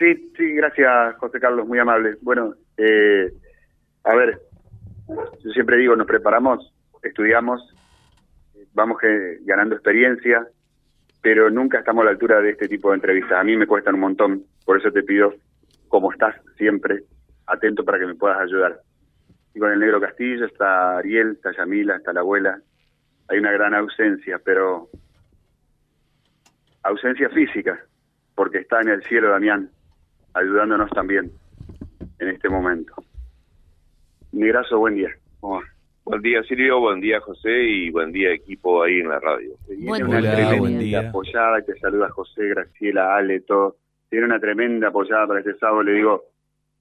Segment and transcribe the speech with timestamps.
[0.00, 2.16] Sí, sí, gracias, José Carlos, muy amable.
[2.22, 3.30] Bueno, eh,
[4.02, 4.40] a ver,
[5.44, 7.60] yo siempre digo, nos preparamos, estudiamos,
[8.72, 8.96] vamos
[9.42, 10.46] ganando experiencia,
[11.20, 13.38] pero nunca estamos a la altura de este tipo de entrevistas.
[13.38, 15.34] A mí me cuestan un montón, por eso te pido,
[15.88, 17.02] como estás siempre,
[17.46, 18.80] atento para que me puedas ayudar.
[19.54, 22.58] Y con el negro Castillo está Ariel, está Yamila, está la abuela.
[23.28, 24.88] Hay una gran ausencia, pero
[26.84, 27.78] ausencia física,
[28.34, 29.70] porque está en el cielo Damián,
[30.34, 31.30] ayudándonos también
[32.18, 32.94] en este momento.
[34.32, 35.10] Negrazo, buen día.
[36.04, 39.54] Buen día Silvio, buen día José y buen día equipo ahí en la radio.
[39.66, 43.76] Tiene una tremenda apoyada, te saluda José, Graciela, Ale, todo.
[44.08, 46.24] Tiene una tremenda apoyada para este sábado, le digo,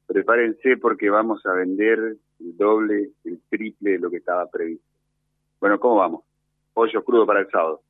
[0.08, 2.00] prepárense porque vamos a vender
[2.40, 4.86] el doble, el triple de lo que estaba previsto.
[5.60, 6.24] Bueno, ¿cómo vamos?
[6.74, 7.82] Pollo crudo para el sábado.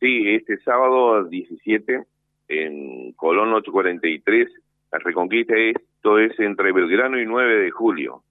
[0.00, 2.04] Sí, este sábado 17
[2.48, 4.48] en Colón 843,
[4.92, 8.22] la Reconquista, esto es entre Belgrano y 9 de julio.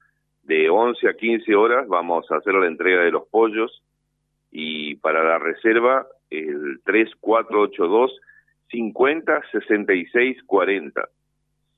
[0.44, 3.84] De 11 a 15 horas vamos a hacer la entrega de los pollos
[4.52, 8.20] y para la reserva el 3482
[8.72, 11.10] 50 66 40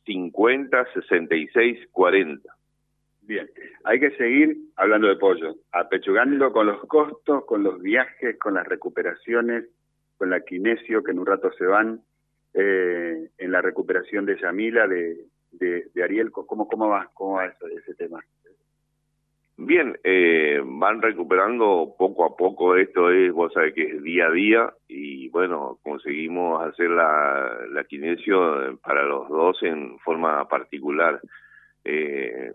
[0.05, 2.49] 50 66 40
[3.21, 3.47] Bien,
[3.83, 8.65] hay que seguir hablando de pollo, apechugando con los costos, con los viajes, con las
[8.65, 9.65] recuperaciones,
[10.17, 12.01] con la quinesio que en un rato se van,
[12.61, 17.95] eh, en la recuperación de Yamila, de, de, Ariel, ¿cómo, cómo va, cómo va ese
[17.95, 18.19] tema?
[19.55, 24.31] Bien, eh, van recuperando poco a poco esto, es, vos sabés que es día a
[24.31, 31.19] día y bueno, conseguimos hacer la, la kinesio para los dos en forma particular.
[31.83, 32.53] Eh,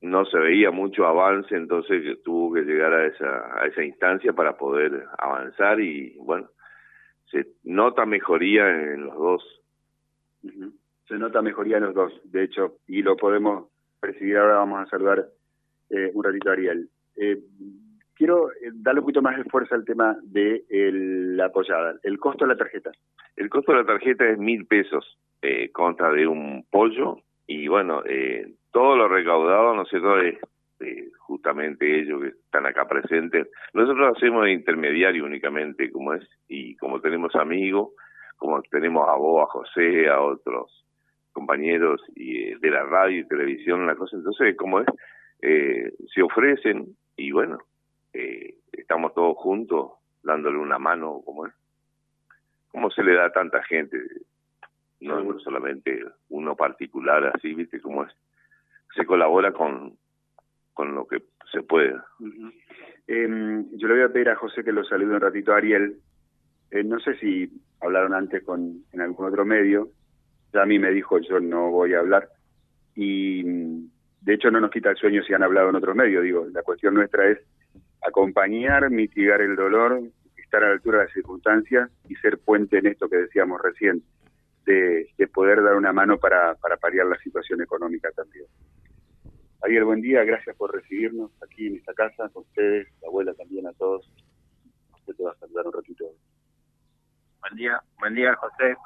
[0.00, 4.56] no se veía mucho avance, entonces tuvo que llegar a esa, a esa instancia para
[4.56, 6.48] poder avanzar y bueno,
[7.30, 9.62] se nota mejoría en los dos.
[11.08, 13.68] Se nota mejoría en los dos, de hecho, y lo podemos
[14.00, 15.26] percibir ahora, vamos a saludar
[15.90, 16.88] eh, un ratito Ariel.
[17.16, 17.38] Eh,
[18.14, 21.94] quiero eh, darle un poquito más de fuerza al tema de la apoyada.
[22.02, 22.92] El costo de la tarjeta.
[23.36, 28.02] El costo de la tarjeta es mil pesos, eh, contra de un pollo y bueno,
[28.04, 30.38] eh, todo lo recaudado, ¿no sé, es
[31.18, 33.48] justamente ellos que están acá presentes.
[33.72, 37.90] Nosotros hacemos de intermediario únicamente, como es, y como tenemos amigos,
[38.36, 40.84] como tenemos a vos, a José, a otros
[41.32, 44.86] compañeros y de la radio y televisión, la cosa, entonces, como es,
[45.40, 47.58] eh, se ofrecen y bueno,
[48.12, 51.54] eh, estamos todos juntos dándole una mano como es.
[52.70, 53.98] ¿Cómo se le da a tanta gente?
[55.00, 58.12] No, solamente uno particular así, ¿viste cómo es?
[58.94, 59.96] Se colabora con,
[60.78, 61.96] con lo que se puede.
[63.08, 65.96] Em, yo le voy a pedir a José que lo salude un ratito a Ariel.
[66.70, 67.50] Eh, no sé si
[67.80, 69.88] hablaron antes con en algún otro medio.
[70.52, 72.28] Ya a mí me dijo yo no voy a hablar.
[72.94, 76.46] Y de hecho no nos quita el sueño si han hablado en otros medios, digo,
[76.52, 77.40] la cuestión nuestra es
[78.06, 80.00] acompañar, mitigar el dolor,
[80.36, 84.04] estar a la altura de las circunstancias y ser puente en esto que decíamos recién,
[84.64, 88.46] de, poder dar una mano para, para paliar la situación económica también.
[89.60, 93.66] Ariel, buen día, gracias por recibirnos aquí en esta casa, con ustedes, la abuela también,
[93.66, 94.08] a todos.
[95.00, 96.04] Usted te va a saludar un ratito.
[97.40, 98.76] Buen día, buen día, José.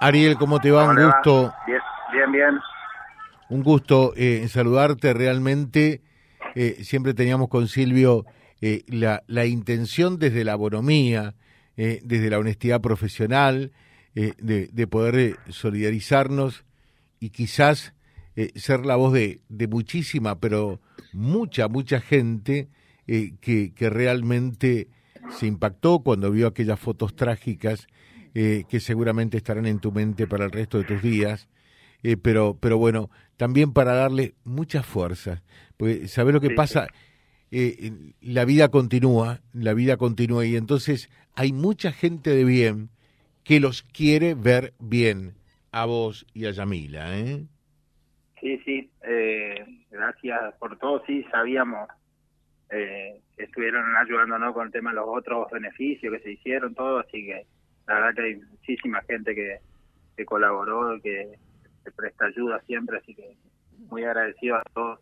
[0.00, 0.88] Ariel, ¿cómo te va?
[0.88, 1.54] un gusto.
[1.66, 1.80] Bien,
[2.12, 2.60] bien, bien.
[3.50, 6.02] Un gusto eh, saludarte realmente.
[6.56, 8.24] Eh, siempre teníamos con Silvio
[8.60, 11.34] eh, la, la, intención desde la bonomía,
[11.76, 13.72] desde la honestidad profesional,
[14.14, 16.64] de, de, poder solidarizarnos
[17.18, 17.93] y quizás
[18.56, 20.80] ser la voz de, de, muchísima, pero
[21.12, 22.68] mucha, mucha gente
[23.06, 24.88] que, que realmente
[25.38, 27.86] se impactó cuando vio aquellas fotos trágicas
[28.32, 31.48] que seguramente estarán en tu mente para el resto de tus días
[32.04, 35.42] eh, pero, pero bueno, también para darle mucha fuerza,
[35.78, 36.86] porque ¿sabes lo que pasa?
[37.50, 42.90] Eh, la vida continúa, la vida continúa y entonces hay mucha gente de bien
[43.42, 45.34] que los quiere ver bien,
[45.72, 47.46] a vos y a Yamila, ¿eh?
[48.44, 51.88] Sí, sí, eh, gracias por todo, sí, sabíamos
[52.68, 57.24] eh, estuvieron ayudándonos con el tema de los otros beneficios que se hicieron, todo, así
[57.24, 57.46] que
[57.86, 59.60] la verdad que hay muchísima gente que,
[60.14, 61.38] que colaboró, que,
[61.84, 63.34] se presta ayuda siempre, así que
[63.88, 65.00] muy agradecido a todos.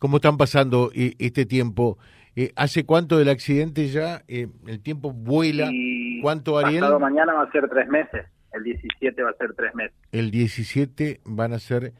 [0.00, 1.98] ¿Cómo están pasando eh, este tiempo?
[2.34, 4.22] Eh, ¿Hace cuánto del accidente ya?
[4.26, 5.70] Eh, ¿El tiempo vuela?
[6.20, 6.80] ¿Cuánto, Ariel?
[6.80, 8.26] Pasado mañana va a ser tres meses.
[8.52, 9.96] El 17 va a ser tres meses.
[10.12, 11.92] El 17 van a ser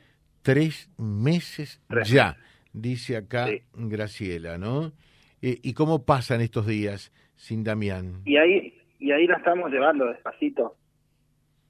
[0.43, 2.37] tres meses ya,
[2.73, 4.93] dice acá Graciela, ¿no?
[5.41, 8.23] ¿Y cómo pasan estos días sin Damián?
[8.25, 10.77] Y ahí, y ahí la estamos llevando despacito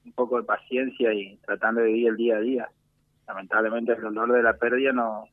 [0.05, 2.69] un poco de paciencia y tratando de vivir el día a día.
[3.27, 5.27] Lamentablemente el dolor de la pérdida no,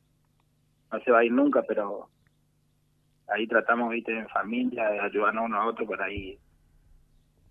[0.92, 2.08] no se va a ir nunca, pero
[3.28, 6.38] ahí tratamos, viste, en familia, de ayudarnos uno a otro para ir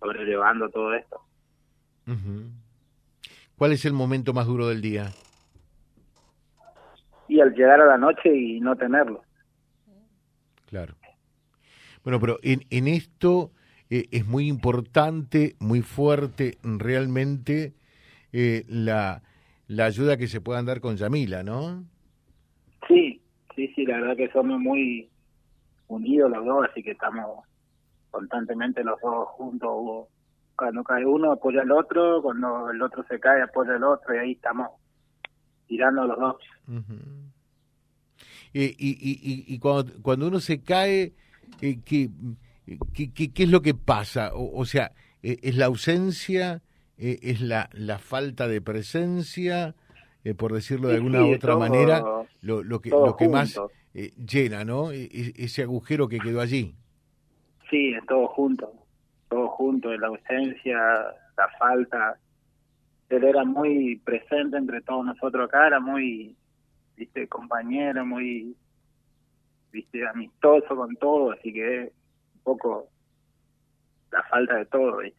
[0.00, 1.20] sobrellevando todo esto.
[3.56, 5.10] ¿Cuál es el momento más duro del día?
[7.28, 9.22] Y al llegar a la noche y no tenerlo.
[10.66, 10.94] Claro.
[12.04, 13.50] Bueno, pero en, en esto
[13.90, 17.74] eh, es muy importante, muy fuerte realmente
[18.32, 19.22] eh, la,
[19.66, 21.84] la ayuda que se puedan dar con Yamila, ¿no?
[22.86, 23.20] Sí,
[23.54, 25.10] sí, sí, la verdad que somos muy
[25.88, 27.44] unidos los dos, así que estamos
[28.10, 30.06] constantemente los dos juntos.
[30.58, 34.18] Cuando cae uno apoya al otro, cuando el otro se cae apoya al otro y
[34.18, 34.70] ahí estamos
[35.68, 36.36] tirando los dos.
[38.52, 41.12] y, y, y, y, cuando, cuando uno se cae,
[41.60, 42.10] eh, ¿qué,
[42.92, 44.32] qué, qué, es lo que pasa?
[44.34, 44.90] O, sea,
[45.22, 46.60] eh, ¿es la ausencia?
[46.96, 49.76] Eh, ¿Es la, la falta de presencia?
[50.36, 52.02] por decirlo de alguna u otra manera,
[52.42, 53.58] lo, lo que, lo que más
[53.94, 54.90] llena, ¿no?
[54.90, 56.74] E, e, ese agujero que quedó allí.
[57.70, 58.70] Sí, es todo junto,
[59.28, 60.78] todo junto, la ausencia,
[61.36, 62.18] la falta.
[63.08, 66.36] Él era muy presente entre todos nosotros acá, era muy,
[66.96, 68.54] viste, compañero, muy,
[69.72, 71.92] viste, amistoso con todo, así que
[72.34, 72.88] un poco
[74.10, 75.18] la falta de todo, ¿viste?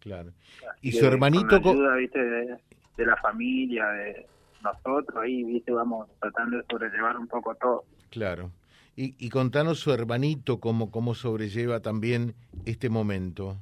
[0.00, 0.32] Claro.
[0.80, 1.62] y su hermanito...
[1.62, 4.26] Con ayuda, viste, de la familia, de
[4.62, 7.84] nosotros, ahí, viste, vamos tratando de sobrellevar un poco todo.
[8.10, 8.50] Claro.
[8.94, 12.34] Y, y contanos su hermanito cómo, cómo sobrelleva también
[12.66, 13.56] este momento.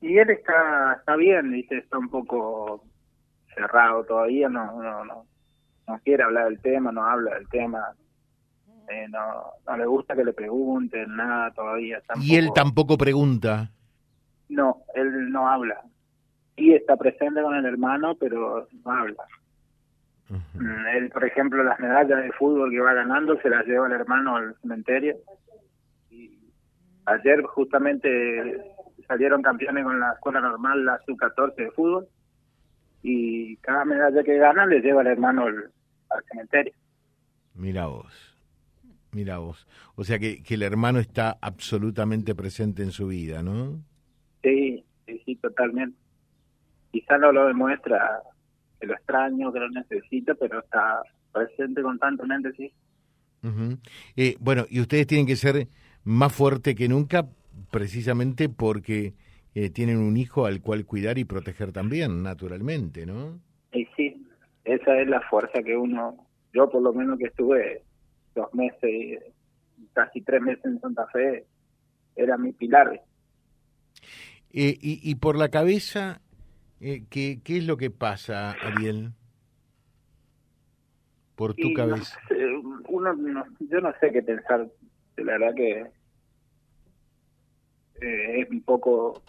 [0.00, 1.78] Y él está, está bien, ¿viste?
[1.78, 2.84] está un poco
[3.54, 5.26] cerrado todavía, no, no, no,
[5.88, 7.94] no quiere hablar del tema, no habla del tema,
[8.90, 12.02] eh, no, no le gusta que le pregunten nada todavía.
[12.20, 13.70] y él tampoco pregunta.
[14.50, 15.80] No, él no habla.
[16.56, 19.24] Y está presente con el hermano, pero no habla.
[20.30, 24.36] Él, por ejemplo, las medallas de fútbol que va ganando se las lleva el hermano
[24.36, 25.16] al cementerio.
[26.10, 26.38] Y
[27.04, 28.72] ayer justamente
[29.06, 32.08] salieron campeones con la escuela normal, la sub-14 de fútbol.
[33.02, 35.70] Y cada medalla que gana le lleva el hermano al,
[36.30, 36.72] cementerio.
[37.54, 38.38] Mira vos,
[39.12, 39.68] mira vos.
[39.94, 43.78] O sea que, que el hermano está absolutamente presente en su vida, ¿no?
[44.42, 45.98] Sí, sí, sí, totalmente.
[46.92, 48.22] Quizá no lo demuestra
[48.86, 51.02] lo extraño, que lo necesito, pero está
[51.32, 52.72] presente constantemente, sí.
[54.16, 55.68] eh, bueno, y ustedes tienen que ser
[56.04, 57.28] más fuerte que nunca
[57.70, 59.14] precisamente porque
[59.54, 63.38] eh, tienen un hijo al cual cuidar y proteger también, naturalmente, ¿no?
[63.72, 64.26] Y sí,
[64.64, 66.16] esa es la fuerza que uno,
[66.52, 67.82] yo por lo menos que estuve
[68.34, 69.22] dos meses,
[69.92, 71.44] casi tres meses en Santa Fe,
[72.16, 73.02] era mi pilar.
[74.52, 76.20] Eh, y, y por la cabeza,
[76.84, 79.12] eh, ¿qué, ¿Qué es lo que pasa, Ariel?
[81.34, 82.18] Por tu cabeza.
[82.88, 83.14] uno,
[83.60, 84.68] yo no sé qué pensar.
[85.16, 85.80] La verdad que
[88.00, 89.22] eh, es un poco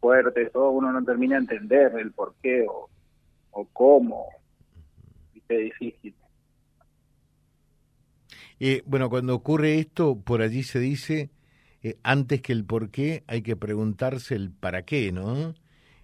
[0.00, 0.70] fuerte todo.
[0.70, 2.90] Uno no termina de entender el por qué o,
[3.52, 4.26] o cómo.
[5.48, 6.14] Es difícil.
[8.58, 11.30] Eh, bueno, cuando ocurre esto, por allí se dice,
[11.82, 15.54] eh, antes que el por qué, hay que preguntarse el para qué, ¿no?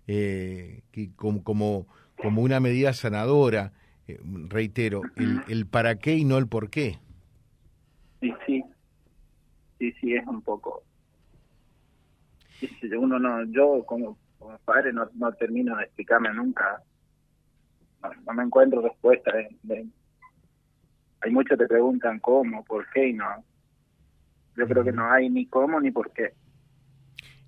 [0.07, 3.73] Eh, que como, como, como, una medida sanadora,
[4.09, 6.99] eh, reitero, el, el, para qué y no el por qué.
[8.21, 8.65] Sí, sí,
[9.79, 10.83] sí, sí, es un poco.
[12.97, 16.83] Uno no, yo como, como padre no, no termino de explicarme nunca,
[18.27, 19.33] no, me encuentro respuesta.
[21.21, 23.45] hay muchos que te preguntan cómo, por qué y no.
[24.57, 26.35] Yo creo que no hay ni cómo ni por qué.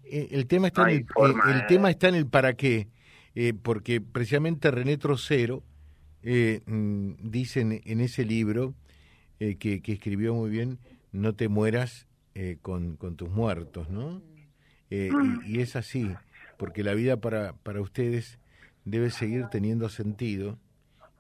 [0.07, 1.07] Eh, el tema está en
[1.47, 2.89] el, tema está en el para qué,
[3.35, 5.63] eh, porque precisamente René Trocero
[6.23, 8.75] eh, mm, dice en, ese libro
[9.39, 10.79] que, escribió muy bien,
[11.13, 12.07] no te mueras
[12.63, 14.23] con, con, tus muertos, ¿no?
[14.91, 16.09] Y, es así,
[16.57, 18.39] porque la vida para, para ustedes
[18.85, 20.59] debe seguir teniendo sentido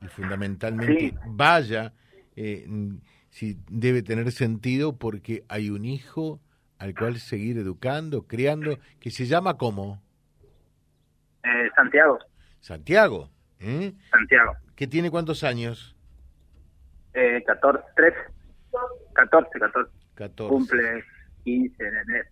[0.01, 1.93] y fundamentalmente vaya
[2.37, 2.95] mm,
[3.31, 6.41] si debe tener sentido porque hay un hijo
[6.79, 10.03] al cual seguir educando, criando, que se llama ¿cómo?
[11.43, 12.19] Eh, Santiago.
[12.61, 13.31] Santiago.
[13.61, 13.93] ¿eh?
[14.11, 14.53] Santiago.
[14.75, 15.95] ¿Que tiene cuántos años?
[17.15, 18.17] Eh, 14, 13,
[19.15, 19.51] 14,
[20.15, 20.49] 14.
[20.49, 21.05] Cumple
[21.45, 22.29] 15 en enero.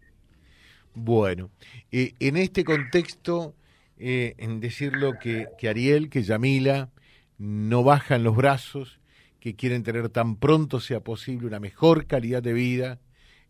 [0.94, 1.50] Bueno,
[1.90, 3.54] eh, en este contexto,
[3.96, 6.90] eh, en decirlo que, que Ariel, que Yamila,
[7.38, 9.00] no bajan los brazos,
[9.40, 12.98] que quieren tener tan pronto sea posible una mejor calidad de vida,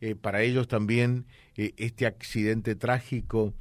[0.02, 1.24] eh, para ellos también
[1.56, 3.54] eh, este accidente trágico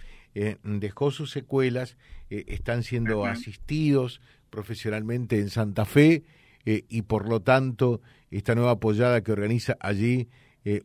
[0.64, 1.98] dejó sus secuelas,
[2.30, 6.24] están siendo asistidos profesionalmente en Santa Fe
[6.64, 10.30] y por lo tanto esta nueva apoyada que organiza allí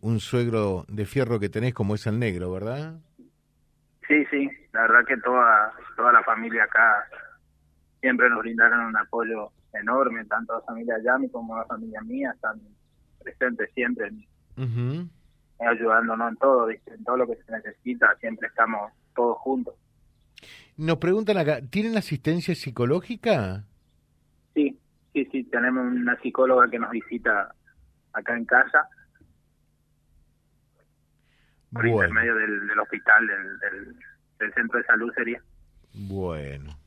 [0.01, 2.99] un suegro de fierro que tenés como es el negro, ¿verdad?
[4.09, 7.09] Sí, sí, la verdad que toda, toda la familia acá
[8.01, 12.61] siempre nos brindaron un apoyo enorme, tanto la familia Yami como la familia mía están
[13.23, 14.11] presentes siempre,
[15.59, 19.75] ayudándonos en todo, en todo lo que se necesita, siempre estamos todos juntos.
[20.77, 23.65] Nos preguntan acá, ¿tienen asistencia psicológica?
[24.55, 24.79] Sí,
[25.13, 27.55] sí, sí, tenemos una psicóloga que nos visita
[28.13, 28.89] acá en casa
[31.73, 33.27] por intermedio del, hospital,
[34.39, 35.43] del, centro de salud sería.
[35.93, 36.79] Bueno,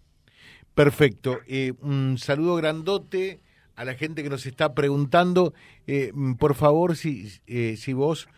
[0.74, 1.40] perfecto.
[1.48, 3.40] Eh, un saludo grandote
[3.76, 5.54] a la gente que nos está preguntando.
[5.88, 8.30] Eh, por favor, si, eh, si vos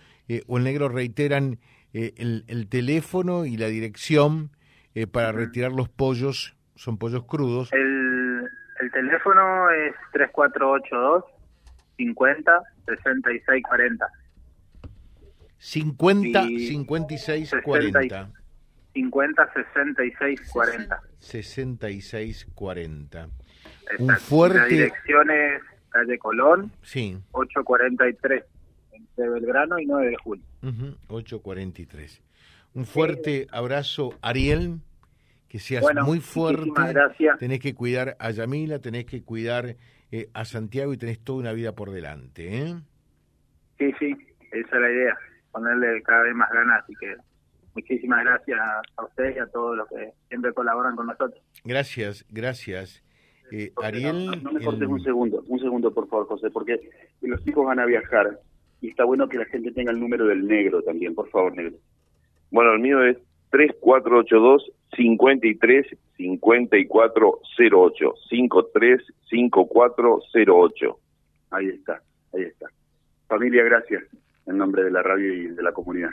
[0.48, 1.60] o el negro reiteran
[1.94, 4.52] el, el, teléfono y la dirección
[5.12, 7.72] para retirar los pollos, son pollos crudos.
[7.74, 8.48] El,
[8.82, 11.24] el teléfono es 3482
[11.98, 14.08] 50 6640.
[15.62, 18.32] 50, 56, 40.
[18.94, 21.02] 50, 66, 40.
[21.20, 23.30] 66, 40.
[24.00, 24.58] Un fuerte...
[24.58, 27.18] La dirección es calle Colón, sí.
[27.32, 28.44] 843,
[29.22, 30.44] entre Belgrano y 9 de julio.
[31.08, 32.22] 843.
[32.74, 34.80] Un fuerte abrazo, Ariel,
[35.48, 36.72] que seas muy fuerte.
[36.76, 37.38] Gracias.
[37.40, 39.76] Tenés que cuidar a Yamila, tenés que cuidar
[40.12, 42.58] eh, a Santiago y tenés toda una vida por delante.
[42.58, 42.76] ¿eh?
[43.78, 44.16] Sí, sí,
[44.52, 45.18] esa es la idea
[45.52, 47.14] ponerle cada vez más ganas, así que
[47.76, 48.60] muchísimas gracias
[48.96, 51.42] a usted y a todos los que siempre colaboran con nosotros.
[51.66, 53.04] Gracias, gracias.
[53.52, 54.42] Eh, Ariel...
[54.44, 56.80] No, me cortes un segundo, un segundo por favor, José, porque
[57.20, 58.40] los chicos van a viajar
[58.82, 61.78] y está bueno que la gente tenga el número del negro también, por favor, negro.
[62.50, 63.18] Bueno, el mío es
[63.52, 71.00] 3482 53 5408 53 5408.
[71.52, 72.02] Ahí está,
[72.34, 72.68] ahí está.
[73.28, 74.04] Familia, gracias
[74.48, 76.12] en nombre de la radio y de la comunidad.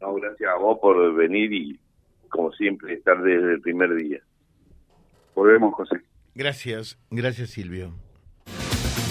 [0.00, 1.78] No, gracias a vos por venir y,
[2.28, 4.20] como siempre, estar desde el primer día.
[5.34, 6.00] Volvemos, José.
[6.34, 7.94] Gracias, gracias Silvio.